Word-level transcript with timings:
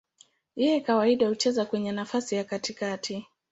Yeye 0.55 0.79
kawaida 0.81 1.27
hucheza 1.29 1.65
kwenye 1.65 1.91
nafasi 1.91 2.35
ya 2.35 2.43
katikati. 2.43 3.27